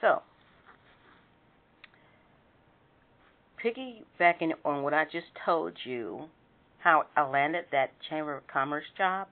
So, 0.00 0.22
piggybacking 3.62 4.52
on 4.64 4.82
what 4.82 4.94
I 4.94 5.04
just 5.04 5.26
told 5.44 5.72
you, 5.84 6.26
how 6.78 7.04
I 7.16 7.28
landed 7.28 7.66
that 7.72 7.90
Chamber 8.08 8.36
of 8.36 8.46
Commerce 8.46 8.84
job. 8.96 9.26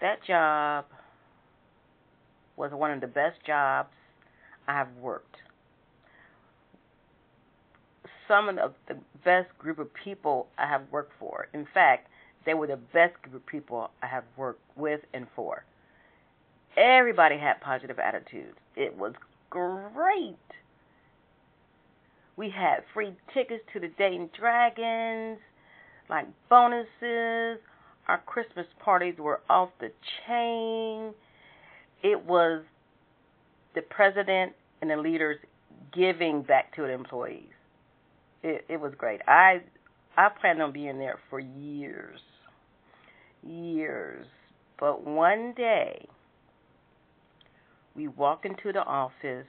That 0.00 0.24
job 0.26 0.86
was 2.56 2.72
one 2.72 2.90
of 2.90 3.00
the 3.00 3.06
best 3.06 3.36
jobs 3.46 3.90
I 4.66 4.72
have 4.72 4.88
worked. 5.00 5.36
Some 8.26 8.48
of 8.48 8.72
the 8.88 8.96
best 9.24 9.56
group 9.58 9.78
of 9.78 9.88
people 9.92 10.46
I 10.56 10.66
have 10.66 10.82
worked 10.90 11.12
for. 11.18 11.48
In 11.52 11.66
fact, 11.72 12.08
they 12.46 12.54
were 12.54 12.66
the 12.66 12.76
best 12.76 13.20
group 13.22 13.34
of 13.34 13.46
people 13.46 13.90
I 14.02 14.06
have 14.06 14.24
worked 14.36 14.62
with 14.76 15.00
and 15.12 15.26
for. 15.36 15.64
Everybody 16.76 17.38
had 17.38 17.60
positive 17.60 17.98
attitudes. 17.98 18.56
It 18.76 18.96
was 18.96 19.14
great. 19.50 20.36
We 22.36 22.50
had 22.50 22.84
free 22.94 23.12
tickets 23.34 23.62
to 23.72 23.80
the 23.80 23.88
Dayton 23.98 24.30
Dragons, 24.38 25.38
like 26.08 26.26
bonuses. 26.48 27.60
Our 28.08 28.22
Christmas 28.24 28.66
parties 28.82 29.14
were 29.18 29.40
off 29.50 29.70
the 29.78 29.92
chain. 30.26 31.12
It 32.02 32.24
was 32.24 32.62
the 33.74 33.82
president 33.82 34.52
and 34.80 34.90
the 34.90 34.96
leaders 34.96 35.38
giving 35.92 36.42
back 36.42 36.74
to 36.76 36.82
the 36.82 36.92
employees. 36.92 37.52
It, 38.42 38.64
it 38.68 38.80
was 38.80 38.92
great. 38.96 39.20
I 39.28 39.62
I 40.16 40.28
planned 40.40 40.62
on 40.62 40.72
being 40.72 40.98
there 40.98 41.18
for 41.28 41.38
years, 41.38 42.20
years. 43.42 44.26
But 44.78 45.04
one 45.06 45.52
day, 45.56 46.08
we 47.94 48.08
walk 48.08 48.44
into 48.44 48.72
the 48.72 48.84
office 48.84 49.46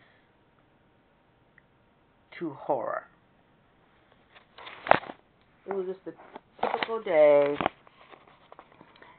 to 2.39 2.51
horror. 2.51 3.03
It 5.67 5.73
was 5.73 5.85
just 5.85 5.99
a 6.07 6.67
typical 6.67 7.01
day. 7.01 7.55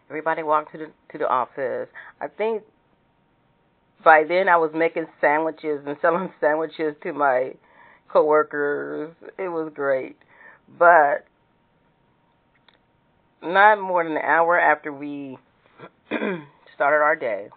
Everybody 0.09 0.43
walked 0.43 0.73
to 0.73 0.78
the 0.78 0.87
to 1.12 1.19
the 1.19 1.28
office. 1.28 1.89
I 2.20 2.28
think 2.28 2.62
by 4.05 4.25
then 4.28 4.48
I 4.48 4.56
was 4.56 4.73
making 4.75 5.06
sandwiches 5.20 5.83
and 5.87 5.97
selling 6.03 6.33
sandwiches 6.41 6.95
to 7.03 7.12
my 7.12 7.53
coworkers. 8.12 9.15
It 9.39 9.48
was 9.48 9.73
great. 9.75 10.17
But 10.78 11.27
not 13.43 13.81
more 13.81 14.05
than 14.05 14.12
an 14.17 14.23
hour 14.23 14.59
after 14.59 14.93
we 14.93 15.39
started 16.75 17.03
our 17.03 17.17
day, 17.17 17.48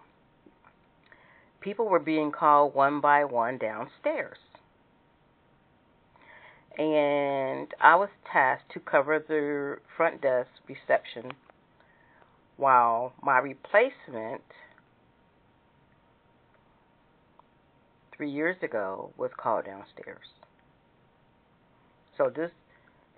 people 1.66 1.88
were 1.88 1.98
being 1.98 2.30
called 2.30 2.72
one 2.76 3.00
by 3.00 3.24
one 3.24 3.58
downstairs. 3.58 4.38
And 6.78 7.66
I 7.80 7.96
was 7.96 8.08
tasked 8.32 8.70
to 8.74 8.78
cover 8.78 9.18
the 9.18 9.78
front 9.96 10.22
desk 10.22 10.48
reception 10.68 11.32
while 12.56 13.14
my 13.20 13.38
replacement 13.38 14.42
three 18.16 18.30
years 18.30 18.56
ago 18.62 19.10
was 19.16 19.32
called 19.36 19.64
downstairs. 19.64 20.28
So 22.16 22.30
this 22.34 22.52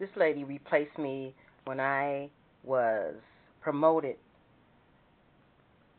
this 0.00 0.08
lady 0.16 0.44
replaced 0.44 0.96
me 0.96 1.34
when 1.66 1.80
I 1.80 2.30
was 2.64 3.14
promoted 3.60 4.16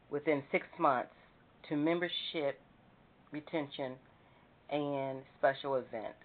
within 0.10 0.42
six 0.52 0.66
months 0.80 1.14
to 1.70 1.76
membership 1.76 2.60
retention 3.32 3.94
and 4.70 5.20
special 5.38 5.76
events. 5.76 6.18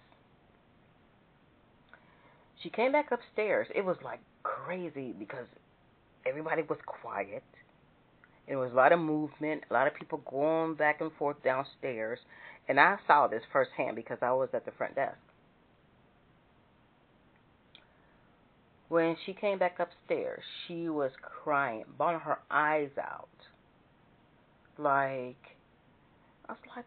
She 2.61 2.69
came 2.69 2.91
back 2.91 3.11
upstairs. 3.11 3.67
It 3.75 3.85
was 3.85 3.97
like 4.03 4.19
crazy 4.43 5.13
because 5.17 5.45
everybody 6.27 6.63
was 6.63 6.79
quiet. 6.85 7.43
There 8.47 8.57
was 8.59 8.71
a 8.71 8.75
lot 8.75 8.91
of 8.91 8.99
movement, 8.99 9.63
a 9.69 9.73
lot 9.73 9.87
of 9.87 9.95
people 9.95 10.21
going 10.29 10.75
back 10.75 11.01
and 11.01 11.11
forth 11.17 11.37
downstairs. 11.43 12.19
And 12.67 12.79
I 12.79 12.97
saw 13.07 13.27
this 13.27 13.41
firsthand 13.51 13.95
because 13.95 14.17
I 14.21 14.31
was 14.31 14.49
at 14.53 14.65
the 14.65 14.71
front 14.71 14.95
desk. 14.95 15.17
When 18.87 19.15
she 19.25 19.33
came 19.33 19.57
back 19.57 19.79
upstairs, 19.79 20.41
she 20.67 20.89
was 20.89 21.11
crying, 21.43 21.85
bawling 21.97 22.19
her 22.19 22.39
eyes 22.51 22.91
out. 23.01 23.29
Like, 24.77 25.57
I 26.47 26.53
was 26.53 26.59
like, 26.75 26.85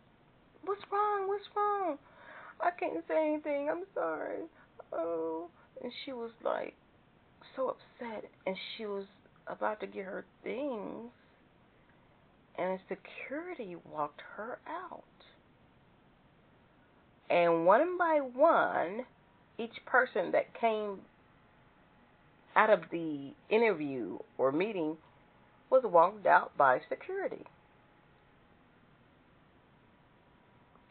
What's 0.65 0.83
wrong? 0.93 1.29
What's 1.29 1.45
wrong? 1.57 1.99
I 2.61 2.71
can't 2.79 3.03
say 3.09 3.33
anything. 3.33 3.69
I'm 3.71 3.85
sorry. 3.95 4.43
Oh. 4.93 5.49
And 5.83 5.93
she 6.05 6.13
was 6.13 6.33
like, 6.45 6.75
so 7.57 7.69
upset. 7.69 8.25
And 8.47 8.57
she 8.77 8.85
was 8.87 9.05
about 9.47 9.81
to 9.81 9.87
get 9.87 10.05
her 10.05 10.25
things. 10.43 11.11
And 12.59 12.79
security 12.89 13.77
walked 13.91 14.21
her 14.37 14.59
out. 14.69 15.05
And 17.31 17.67
one 17.67 17.97
by 17.97 18.21
one, 18.21 19.07
each 19.59 19.85
person 19.87 20.33
that 20.33 20.59
came 20.59 20.99
out 22.57 22.71
of 22.71 22.81
the 22.91 23.31
interview 23.49 24.19
or 24.37 24.51
meeting 24.51 24.97
was 25.71 25.85
walked 25.85 26.27
out 26.27 26.57
by 26.57 26.81
security. 26.89 27.45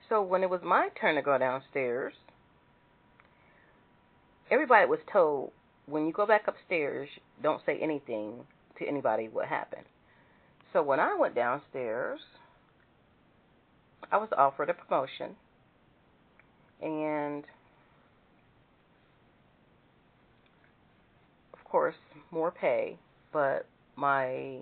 So 0.10 0.22
when 0.22 0.44
it 0.44 0.50
was 0.50 0.62
my 0.64 0.90
turn 1.00 1.16
to 1.16 1.22
go 1.22 1.38
downstairs, 1.38 2.14
everybody 4.50 4.86
was 4.88 5.00
told 5.12 5.52
when 5.86 6.06
you 6.06 6.14
go 6.14 6.26
back 6.26 6.48
upstairs, 6.48 7.10
don't 7.42 7.62
say 7.66 7.78
anything 7.82 8.46
to 8.80 8.86
anybody 8.88 9.28
what 9.28 9.48
happened. 9.48 9.86
So 10.72 10.82
when 10.82 11.00
I 11.00 11.16
went 11.16 11.36
downstairs, 11.36 12.20
I 14.12 14.18
was 14.18 14.30
offered 14.38 14.70
a 14.70 14.74
promotion 14.74 15.36
and 16.82 17.44
of 21.54 21.64
course 21.66 21.96
more 22.32 22.52
pay, 22.52 22.98
but 23.34 23.66
my 23.96 24.60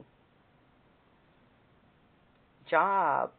job 2.69 3.31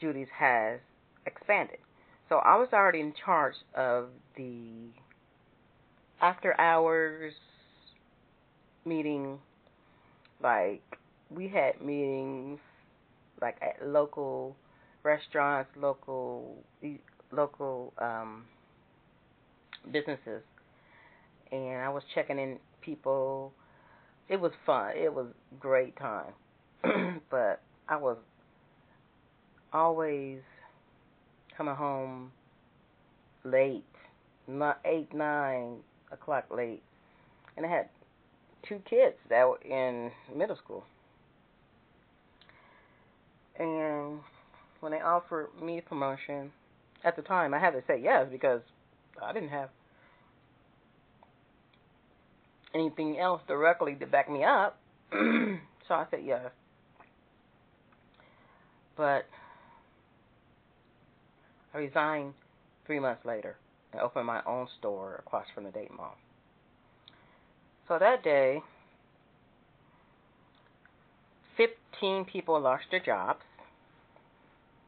duties 0.00 0.28
has 0.36 0.80
expanded. 1.26 1.78
So 2.28 2.36
I 2.36 2.56
was 2.56 2.68
already 2.72 3.00
in 3.00 3.12
charge 3.24 3.54
of 3.74 4.08
the 4.36 4.90
after 6.20 6.58
hours 6.60 7.34
meeting 8.84 9.38
like 10.42 10.82
we 11.30 11.48
had 11.48 11.80
meetings 11.80 12.58
like 13.40 13.56
at 13.60 13.86
local 13.86 14.56
restaurants, 15.02 15.70
local 15.76 16.56
local 17.32 17.92
um, 17.98 18.44
businesses, 19.92 20.42
and 21.52 21.78
I 21.78 21.88
was 21.88 22.02
checking 22.14 22.38
in 22.38 22.58
people. 22.80 23.52
It 24.28 24.40
was 24.40 24.52
fun. 24.64 24.92
It 24.96 25.14
was 25.14 25.26
great 25.60 25.96
time, 25.96 26.32
but 27.30 27.60
I 27.88 27.96
was 27.96 28.16
always 29.72 30.40
coming 31.56 31.74
home 31.74 32.32
late, 33.44 33.84
not 34.46 34.80
eight 34.84 35.12
nine 35.12 35.78
o'clock 36.12 36.46
late, 36.50 36.82
and 37.56 37.64
I 37.64 37.68
had 37.68 37.88
two 38.68 38.80
kids 38.88 39.16
that 39.28 39.46
were 39.48 39.60
in 39.62 40.10
middle 40.34 40.56
school. 40.56 40.84
And 43.58 44.20
when 44.80 44.92
they 44.92 45.00
offered 45.00 45.48
me 45.62 45.78
a 45.78 45.82
promotion, 45.82 46.52
at 47.04 47.16
the 47.16 47.22
time 47.22 47.54
I 47.54 47.58
had 47.58 47.70
to 47.70 47.82
say 47.86 48.00
yes 48.02 48.26
because 48.30 48.60
I 49.22 49.32
didn't 49.32 49.48
have 49.48 49.70
anything 52.74 53.18
else 53.18 53.40
directly 53.48 53.94
to 53.94 54.06
back 54.06 54.30
me 54.30 54.44
up. 54.44 54.78
so 55.12 55.18
I 55.90 56.06
said 56.10 56.20
yes. 56.24 56.50
But 58.96 59.26
I 61.76 61.80
resigned 61.80 62.32
three 62.86 62.98
months 62.98 63.26
later 63.26 63.56
and 63.92 64.00
opened 64.00 64.26
my 64.26 64.40
own 64.46 64.66
store 64.78 65.16
across 65.16 65.44
from 65.54 65.64
the 65.64 65.70
Dayton 65.70 65.96
Mall. 65.98 66.16
So 67.86 67.98
that 67.98 68.24
day, 68.24 68.62
15 71.58 72.24
people 72.24 72.58
lost 72.58 72.84
their 72.90 73.00
jobs 73.00 73.42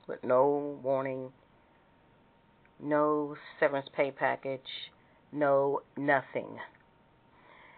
with 0.06 0.24
no 0.24 0.78
warning, 0.82 1.30
no 2.82 3.36
severance 3.60 3.88
pay 3.94 4.10
package, 4.10 4.90
no 5.30 5.82
nothing. 5.94 6.56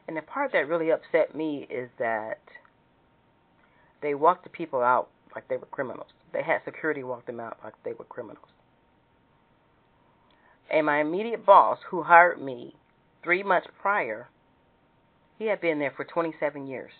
And 0.07 0.17
the 0.17 0.23
part 0.23 0.53
that 0.53 0.69
really 0.69 0.91
upset 0.91 1.35
me 1.35 1.67
is 1.69 1.91
that 1.99 2.39
they 4.03 4.15
walked 4.15 4.45
the 4.45 4.51
people 4.51 4.83
out 4.83 5.09
like 5.35 5.49
they 5.49 5.57
were 5.57 5.67
criminals. 5.67 6.07
They 6.33 6.43
had 6.45 6.61
security 6.65 7.03
walk 7.03 7.27
them 7.27 7.41
out 7.41 7.59
like 7.65 7.75
they 7.85 7.93
were 7.93 8.05
criminals. 8.05 8.47
And 10.71 10.87
my 10.87 11.01
immediate 11.01 11.45
boss, 11.45 11.79
who 11.91 12.03
hired 12.03 12.41
me 12.41 12.77
three 13.25 13.43
months 13.43 13.67
prior, 13.81 14.29
he 15.39 15.47
had 15.47 15.61
been 15.61 15.79
there 15.79 15.93
for 15.97 16.05
27 16.05 16.67
years. 16.67 16.93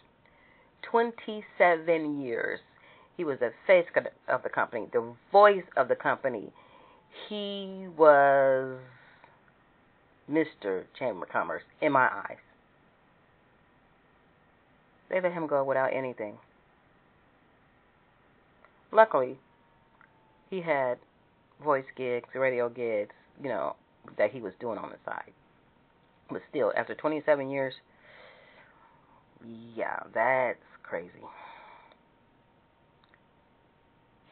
27 0.83 2.21
years. 2.21 2.61
He 3.17 3.25
was 3.25 3.39
the 3.39 3.53
face 3.67 3.87
of 4.29 4.43
the 4.43 4.49
company, 4.49 4.89
the 4.93 5.15
voice 5.31 5.65
of 5.77 5.89
the 5.89 5.95
company. 5.95 6.53
He 7.29 7.87
was 7.97 8.79
Mr. 10.31 10.85
Chamber 10.99 11.25
of 11.25 11.29
Commerce 11.31 11.63
in 11.81 11.93
my 11.93 12.09
eyes. 12.09 12.39
They 15.11 15.21
let 15.21 15.33
him 15.33 15.47
go 15.47 15.65
without 15.65 15.93
anything. 15.93 16.39
Luckily, 18.93 19.39
he 20.49 20.63
had 20.63 20.99
voice 21.63 21.85
gigs, 21.97 22.29
radio 22.35 22.69
gigs, 22.69 23.15
you 23.43 23.49
know, 23.49 23.77
that 24.19 24.31
he 24.31 24.41
was 24.41 24.53
doing 24.61 24.79
on 24.79 24.91
the 24.91 24.97
side. 25.05 25.33
But 26.31 26.43
still, 26.49 26.73
after 26.77 26.95
27 26.95 27.51
years, 27.51 27.75
yeah, 29.75 30.01
that's 30.15 30.59
crazy. 30.83 31.11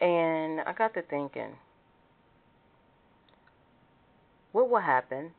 And 0.00 0.60
I 0.60 0.72
got 0.76 0.94
to 0.94 1.02
thinking, 1.02 1.56
what 4.52 4.70
will 4.70 4.80
happen 4.80 5.32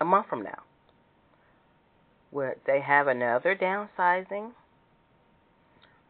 a 0.00 0.04
month 0.04 0.26
from 0.28 0.42
now? 0.42 0.62
Will 2.30 2.52
they 2.64 2.80
have 2.80 3.08
another 3.08 3.56
downsizing? 3.56 4.52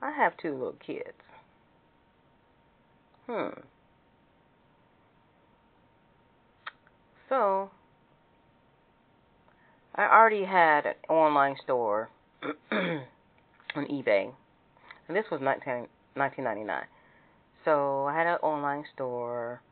I 0.02 0.11
have 0.11 0.37
two 0.37 0.52
little 0.52 0.76
kids. 0.85 1.17
Hmm. 3.26 3.61
So, 7.31 7.71
I 9.94 10.03
already 10.03 10.44
had 10.44 10.85
an 10.85 10.94
online 11.09 11.55
store 11.62 12.11
on 12.73 13.05
eBay, 13.77 14.32
and 15.06 15.17
this 15.17 15.27
was 15.31 15.41
19, 15.41 15.87
1999. 16.15 16.82
So 17.65 18.06
I 18.06 18.17
had 18.17 18.27
an 18.27 18.38
online 18.43 18.85
store. 18.94 19.62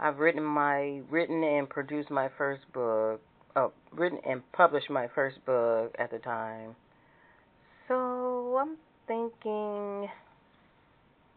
I've 0.00 0.18
written 0.18 0.42
my 0.42 1.02
written 1.08 1.44
and 1.44 1.68
produced 1.68 2.10
my 2.10 2.28
first 2.36 2.62
book. 2.72 3.20
Oh, 3.54 3.72
written 3.92 4.18
and 4.28 4.42
published 4.50 4.90
my 4.90 5.06
first 5.14 5.36
book 5.46 5.94
at 6.00 6.10
the 6.10 6.18
time. 6.18 6.74
So 7.86 8.58
I'm 8.60 8.76
thinking 9.06 10.08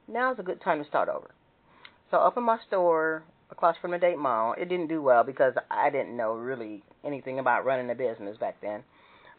now's 0.07 0.39
a 0.39 0.43
good 0.43 0.61
time 0.61 0.81
to 0.81 0.89
start 0.89 1.07
over. 1.07 1.29
So 2.09 2.17
I 2.17 2.25
opened 2.25 2.47
my 2.47 2.57
store 2.65 3.23
across 3.51 3.75
from 3.81 3.91
the 3.91 3.97
Dayton 3.97 4.21
Mall. 4.21 4.55
It 4.57 4.69
didn't 4.69 4.87
do 4.87 5.01
well 5.01 5.23
because 5.23 5.53
I 5.69 5.89
didn't 5.89 6.15
know 6.15 6.33
really 6.33 6.83
anything 7.03 7.39
about 7.39 7.65
running 7.65 7.89
a 7.89 7.95
business 7.95 8.37
back 8.37 8.57
then. 8.61 8.83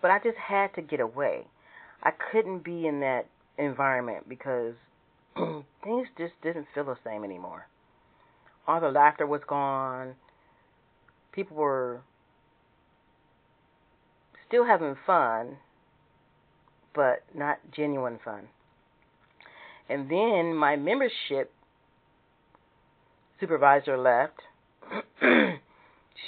But 0.03 0.11
I 0.11 0.19
just 0.19 0.37
had 0.37 0.75
to 0.75 0.83
get 0.83 1.01
away. 1.01 1.47
I 2.03 2.11
couldn't 2.31 2.65
be 2.65 2.87
in 2.87 3.01
that 3.01 3.27
environment 3.59 4.29
because 4.29 4.75
things 5.37 6.09
just 6.19 6.35
didn't 6.43 6.67
feel 6.75 6.85
the 6.85 6.97
same 7.05 7.25
anymore. 7.25 7.67
All 8.67 8.81
the 8.81 8.89
laughter 8.91 9.27
was 9.27 9.43
gone. 9.47 10.15
People 11.33 11.57
were 11.57 12.01
still 14.47 14.65
having 14.65 14.97
fun, 15.07 15.57
but 16.95 17.23
not 17.35 17.59
genuine 17.75 18.19
fun. 18.25 18.49
And 19.89 20.11
then 20.11 20.55
my 20.55 20.77
membership 20.77 21.53
supervisor 23.41 23.97
left. 23.99 24.41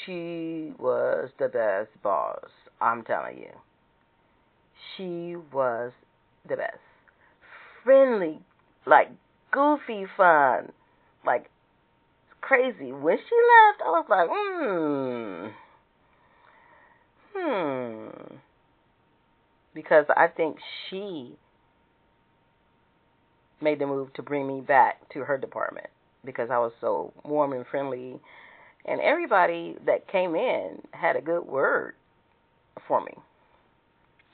she 0.04 0.72
was 0.78 1.30
the 1.38 1.48
best 1.48 1.90
boss, 2.02 2.50
I'm 2.80 3.04
telling 3.04 3.38
you. 3.38 3.52
She 4.96 5.36
was 5.52 5.92
the 6.48 6.56
best. 6.56 6.78
Friendly, 7.84 8.40
like 8.86 9.08
goofy 9.50 10.06
fun, 10.16 10.72
like 11.24 11.50
crazy. 12.40 12.92
When 12.92 13.16
she 13.16 13.36
left, 13.36 13.82
I 13.84 13.90
was 13.90 14.06
like, 14.08 14.28
hmm, 14.30 15.48
hmm, 17.34 18.36
because 19.74 20.06
I 20.16 20.26
think 20.28 20.56
she 20.88 21.36
made 23.60 23.78
the 23.78 23.86
move 23.86 24.12
to 24.14 24.22
bring 24.22 24.46
me 24.46 24.60
back 24.60 25.08
to 25.10 25.20
her 25.20 25.36
department 25.36 25.88
because 26.24 26.50
I 26.50 26.58
was 26.58 26.72
so 26.80 27.12
warm 27.24 27.52
and 27.52 27.66
friendly, 27.66 28.20
and 28.84 29.00
everybody 29.00 29.76
that 29.86 30.08
came 30.08 30.34
in 30.34 30.82
had 30.92 31.16
a 31.16 31.20
good 31.20 31.44
word 31.44 31.94
for 32.86 33.00
me. 33.00 33.12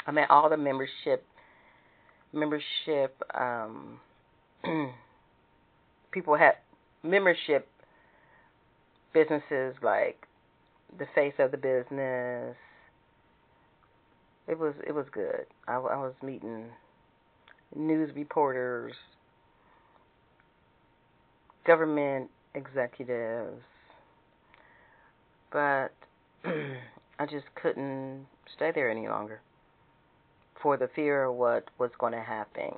I 0.07 0.11
met 0.11 0.31
all 0.31 0.49
the 0.49 0.57
membership 0.57 1.25
membership 2.33 3.23
um 3.35 4.01
people 6.13 6.37
had 6.37 6.55
membership 7.03 7.69
businesses 9.13 9.75
like 9.83 10.27
the 10.99 11.07
face 11.15 11.35
of 11.39 11.51
the 11.51 11.57
business. 11.57 12.57
It 14.47 14.59
was 14.59 14.75
it 14.87 14.93
was 14.93 15.07
good. 15.13 15.47
I, 15.67 15.75
I 15.75 15.97
was 15.97 16.15
meeting 16.23 16.67
news 17.75 18.11
reporters, 18.15 18.93
government 21.67 22.31
executives, 22.55 23.63
but 25.51 25.93
I 26.45 27.27
just 27.27 27.47
couldn't 27.55 28.27
stay 28.55 28.73
there 28.75 28.91
any 28.91 29.09
longer 29.09 29.41
for 30.63 30.77
the 30.77 30.89
fear 30.95 31.25
of 31.25 31.35
what 31.35 31.69
was 31.79 31.91
going 31.99 32.13
to 32.13 32.21
happen 32.21 32.73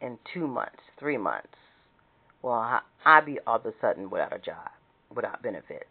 in 0.00 0.18
two 0.32 0.46
months, 0.46 0.82
three 0.98 1.16
months. 1.16 1.48
Well, 2.42 2.80
I'd 3.04 3.26
be 3.26 3.38
all 3.46 3.56
of 3.56 3.66
a 3.66 3.72
sudden 3.80 4.10
without 4.10 4.34
a 4.34 4.38
job, 4.38 4.70
without 5.14 5.42
benefits. 5.42 5.84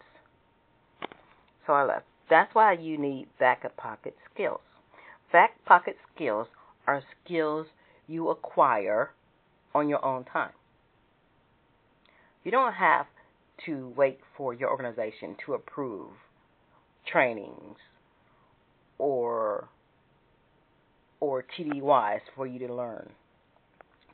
So 1.66 1.74
I 1.74 1.84
left. 1.84 2.06
That's 2.30 2.54
why 2.56 2.74
you 2.74 2.98
need 2.98 3.28
back 3.40 3.64
pocket 3.78 4.16
skills. 4.34 4.62
Back 5.32 5.52
pocket 5.66 5.98
skills 6.14 6.48
are 6.88 7.04
skills 7.24 7.68
you 8.08 8.30
acquire 8.30 9.12
on 9.74 9.88
your 9.88 10.04
own 10.04 10.24
time. 10.26 10.52
You 12.44 12.52
don't 12.52 12.74
have 12.74 13.06
to 13.66 13.94
wait 13.96 14.20
for 14.36 14.54
your 14.54 14.70
organization 14.70 15.36
to 15.46 15.54
approve 15.54 16.10
trainings 17.06 17.78
or 18.98 19.70
or 21.20 21.46
TDYs 21.58 22.22
for 22.36 22.48
you 22.48 22.68
to 22.68 22.74
learn 22.74 23.10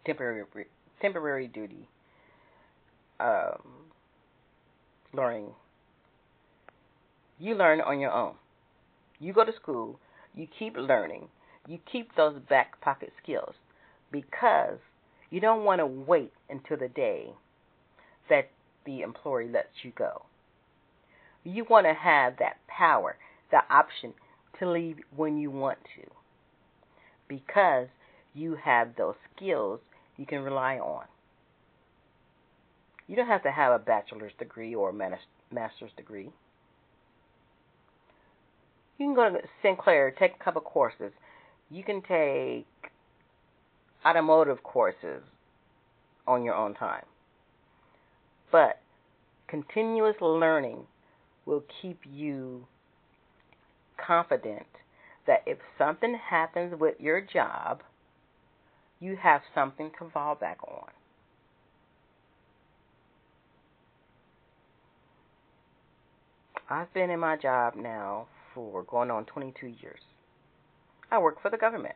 temporary 0.06 0.44
temporary 1.02 1.48
duty 1.48 1.88
um, 3.20 3.62
learning. 5.14 5.52
You 7.40 7.56
learn 7.56 7.82
on 7.82 8.00
your 8.00 8.12
own. 8.12 8.36
You 9.20 9.34
go 9.34 9.46
to 9.46 9.54
school. 9.54 10.00
You 10.36 10.48
keep 10.60 10.76
learning. 10.76 11.30
You 11.68 11.80
keep 11.92 12.16
those 12.16 12.40
back 12.50 12.80
pocket 12.82 13.12
skills 13.22 13.56
because 14.12 14.80
you 15.30 15.40
don't 15.40 15.64
want 15.64 15.80
to 15.80 15.86
wait 15.86 16.32
until 16.50 16.78
the 16.78 16.88
day 16.88 17.32
that 18.30 18.50
the 18.86 19.02
employer 19.02 19.46
lets 19.46 19.84
you 19.84 19.92
go. 19.98 20.24
You 21.44 21.66
want 21.70 21.86
to 21.86 21.94
have 21.94 22.38
that 22.40 22.58
power, 22.68 23.18
the 23.52 23.62
option 23.70 24.14
to 24.60 24.70
leave 24.70 24.98
when 25.16 25.38
you 25.38 25.52
want 25.52 25.80
to 25.96 26.10
because 27.28 27.88
you 28.34 28.56
have 28.64 28.96
those 28.98 29.16
skills 29.36 29.80
you 30.18 30.26
can 30.26 30.42
rely 30.42 30.78
on. 30.78 31.06
You 33.08 33.16
don't 33.16 33.28
have 33.28 33.44
to 33.44 33.52
have 33.52 33.74
a 33.74 33.80
bachelor's 33.80 34.34
degree 34.38 34.76
or 34.76 34.90
a 34.90 34.94
master's 35.52 35.92
degree. 35.96 36.30
You 38.98 39.06
can 39.06 39.16
go 39.16 39.30
to 39.30 39.40
Sinclair, 39.62 40.12
take 40.12 40.36
a 40.40 40.44
couple 40.44 40.62
courses. 40.62 41.12
You 41.70 41.84
can 41.84 42.02
take 42.02 42.66
automotive 44.06 44.64
courses 44.64 45.22
on 46.28 46.44
your 46.44 46.56
own 46.56 46.74
time. 46.74 47.06
But 48.52 48.80
continuous 49.48 50.16
learning 50.22 50.88
will 51.46 51.64
keep 51.82 52.00
you 52.06 52.68
confident 53.98 54.68
that 55.26 55.44
if 55.46 55.58
something 55.78 56.18
happens 56.30 56.80
with 56.80 56.96
your 57.00 57.22
job, 57.22 57.82
you 59.00 59.18
have 59.22 59.42
something 59.54 59.92
to 60.00 60.10
fall 60.10 60.36
back 60.36 60.58
on. 60.68 60.88
I've 66.70 66.94
been 66.94 67.10
in 67.10 67.20
my 67.20 67.38
job 67.38 67.76
now 67.76 68.28
for 68.54 68.84
going 68.84 69.10
on 69.10 69.26
22 69.26 69.68
years. 69.68 70.02
I 71.10 71.20
work 71.20 71.42
for 71.42 71.50
the 71.50 71.58
government. 71.58 71.96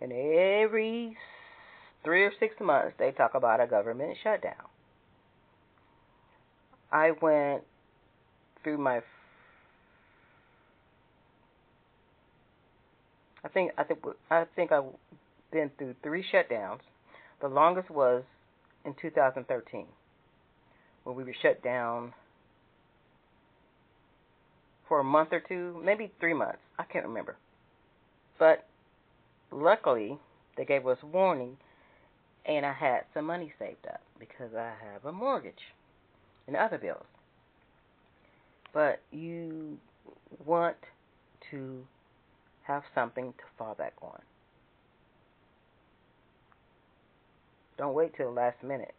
And 0.00 0.12
every 0.12 1.16
three 2.04 2.24
or 2.24 2.32
six 2.38 2.54
months, 2.60 2.94
they 2.98 3.10
talk 3.10 3.34
about 3.34 3.60
a 3.60 3.66
government 3.66 4.16
shutdown. 4.22 4.54
I 6.90 7.12
went 7.20 7.62
through 8.62 8.78
my 8.78 9.00
I 13.44 13.48
think 13.48 13.72
I 13.78 13.84
think 13.84 14.00
I 14.30 14.44
think 14.56 14.72
I've 14.72 14.84
been 15.52 15.70
through 15.78 15.94
three 16.02 16.24
shutdowns. 16.32 16.80
The 17.40 17.48
longest 17.48 17.90
was 17.90 18.24
in 18.84 18.94
2013, 19.00 19.86
when 21.04 21.16
we 21.16 21.22
were 21.22 21.34
shut 21.42 21.62
down 21.62 22.12
for 24.88 25.00
a 25.00 25.04
month 25.04 25.28
or 25.32 25.40
two, 25.40 25.80
maybe 25.84 26.10
three 26.18 26.34
months. 26.34 26.58
I 26.78 26.84
can't 26.84 27.06
remember. 27.06 27.36
But 28.38 28.66
luckily, 29.52 30.18
they 30.56 30.64
gave 30.64 30.86
us 30.86 30.98
warning, 31.02 31.56
and 32.46 32.64
I 32.66 32.72
had 32.72 33.02
some 33.14 33.26
money 33.26 33.52
saved 33.58 33.86
up 33.86 34.00
because 34.18 34.54
I 34.56 34.72
have 34.92 35.04
a 35.04 35.12
mortgage 35.12 35.54
and 36.46 36.56
other 36.56 36.78
bills. 36.78 37.04
But 38.72 39.00
you 39.10 39.78
want 40.44 40.76
to 41.50 41.84
have 42.62 42.82
something 42.94 43.32
to 43.32 43.44
fall 43.56 43.74
back 43.74 43.94
on. 44.02 44.20
Don't 47.78 47.94
wait 47.94 48.16
till 48.16 48.26
the 48.26 48.32
last 48.32 48.62
minute 48.62 48.94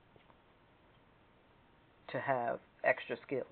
to 2.12 2.20
have 2.20 2.60
extra 2.84 3.18
skills. 3.26 3.46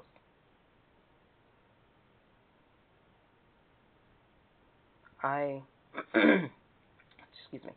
I, 5.23 5.61
excuse 6.13 7.63
me, 7.63 7.71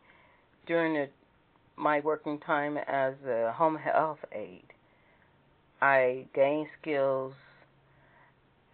during 0.66 0.94
the, 0.94 1.08
my 1.76 2.00
working 2.00 2.38
time 2.38 2.76
as 2.76 3.14
a 3.26 3.52
home 3.52 3.76
health 3.76 4.18
aide, 4.32 4.67
I 5.80 6.26
gained 6.34 6.68
skills 6.80 7.34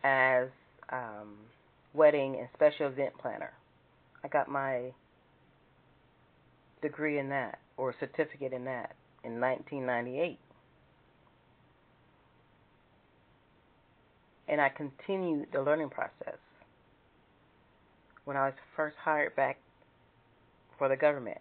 as 0.03 0.49
um, 0.91 1.37
wedding 1.93 2.37
and 2.39 2.49
special 2.55 2.87
event 2.87 3.13
planner. 3.21 3.53
I 4.23 4.29
got 4.29 4.49
my 4.49 4.93
degree 6.81 7.19
in 7.19 7.29
that 7.31 7.59
or 7.77 7.95
certificate 7.99 8.53
in 8.53 8.65
that 8.65 8.95
in 9.23 9.41
1998. 9.41 10.39
And 14.49 14.61
I 14.61 14.69
continued 14.69 15.49
the 15.53 15.63
learning 15.63 15.91
process. 15.91 16.39
When 18.25 18.37
I 18.37 18.47
was 18.47 18.55
first 18.77 18.97
hired 19.03 19.37
back 19.37 19.59
for 20.79 20.89
the 20.89 20.97
government, 20.97 21.41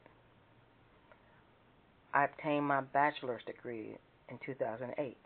I 2.13 2.25
obtained 2.25 2.65
my 2.65 2.81
bachelor's 2.81 3.43
degree 3.45 3.97
in 4.29 4.39
2008. 4.45 5.17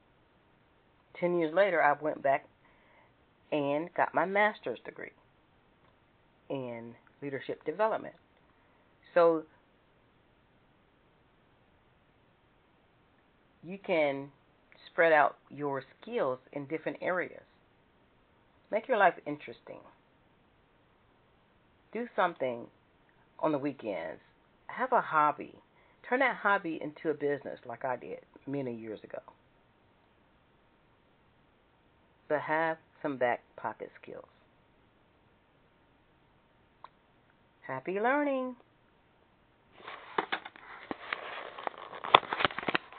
Ten 1.20 1.40
years 1.40 1.54
later, 1.54 1.82
I 1.82 1.94
went 2.02 2.22
back 2.22 2.46
and 3.52 3.90
got 3.96 4.14
my 4.14 4.26
master's 4.26 4.80
degree 4.86 5.12
in 6.50 6.94
leadership 7.22 7.64
development. 7.66 8.16
So 9.14 9.44
you 13.64 13.78
can 13.86 14.30
spread 14.92 15.12
out 15.12 15.38
your 15.50 15.84
skills 16.02 16.40
in 16.54 16.66
different 16.68 16.98
areas. 17.02 17.44
Make 18.72 18.88
your 18.88 18.98
life 18.98 19.14
interesting. 19.26 19.80
Do 21.94 22.08
something 22.16 22.68
on 23.40 23.52
the 23.52 23.58
weekends. 23.58 24.20
Have 24.68 24.92
a 24.92 25.02
hobby. 25.02 25.56
Turn 26.08 26.20
that 26.20 26.36
hobby 26.36 26.80
into 26.82 27.10
a 27.10 27.14
business 27.14 27.60
like 27.66 27.86
I 27.86 27.96
did 27.96 28.20
many 28.46 28.76
years 28.76 29.00
ago. 29.04 29.20
But 32.28 32.42
have 32.42 32.78
some 33.02 33.18
back 33.18 33.42
pocket 33.56 33.92
skills. 34.02 34.26
Happy 37.62 38.00
learning! 38.00 38.56